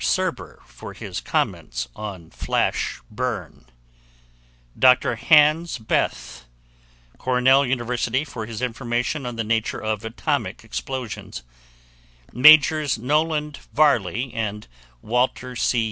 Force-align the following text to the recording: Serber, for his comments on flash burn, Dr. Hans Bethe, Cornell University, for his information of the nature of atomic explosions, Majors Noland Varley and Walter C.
Serber, 0.03 0.57
for 0.65 0.93
his 0.93 1.19
comments 1.21 1.87
on 1.95 2.31
flash 2.31 2.99
burn, 3.11 3.65
Dr. 4.79 5.15
Hans 5.15 5.77
Bethe, 5.77 6.41
Cornell 7.19 7.63
University, 7.67 8.23
for 8.23 8.47
his 8.47 8.63
information 8.63 9.27
of 9.27 9.37
the 9.37 9.43
nature 9.43 9.79
of 9.79 10.03
atomic 10.03 10.63
explosions, 10.63 11.43
Majors 12.33 12.97
Noland 12.97 13.57
Varley 13.75 14.33
and 14.33 14.65
Walter 15.03 15.55
C. 15.55 15.79